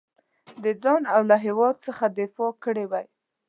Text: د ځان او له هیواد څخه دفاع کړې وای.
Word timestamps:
د 0.63 0.65
ځان 0.81 1.01
او 1.15 1.21
له 1.29 1.35
هیواد 1.45 1.75
څخه 1.85 2.05
دفاع 2.19 2.51
کړې 2.63 2.85
وای. 2.91 3.05